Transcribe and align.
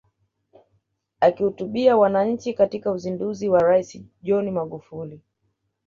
Akihutubia 1.21 1.97
wananchi 1.97 2.53
katika 2.53 2.91
uzinduzi 2.91 3.49
wa 3.49 3.59
Rais 3.59 4.03
John 4.21 4.51
Magufuli 4.51 5.21